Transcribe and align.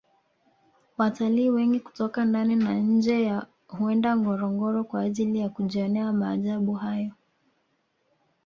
watalii 0.97 1.49
wengi 1.49 1.79
kutoka 1.79 2.25
ndani 2.25 2.55
na 2.55 2.73
nje 2.73 3.39
huenda 3.67 4.17
ngorongoro 4.17 4.83
kwa 4.83 5.01
ajili 5.01 5.39
ya 5.39 5.49
kujionea 5.49 6.13
maajabu 6.13 6.73
hayo 6.73 7.11